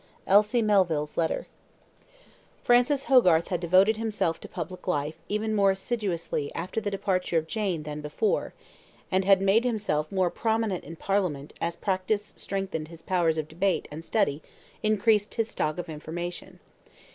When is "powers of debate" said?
13.03-13.87